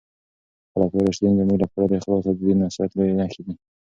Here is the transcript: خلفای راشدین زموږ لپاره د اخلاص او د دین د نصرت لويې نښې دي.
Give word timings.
خلفای 0.73 1.01
راشدین 1.07 1.33
زموږ 1.39 1.57
لپاره 1.63 1.85
د 1.89 1.93
اخلاص 1.99 2.23
او 2.29 2.35
د 2.37 2.39
دین 2.47 2.57
د 2.59 2.61
نصرت 2.63 2.91
لويې 2.93 3.13
نښې 3.19 3.41
دي. 3.45 3.53